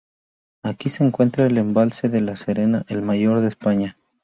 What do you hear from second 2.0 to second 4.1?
de La Serena, el mayor de España.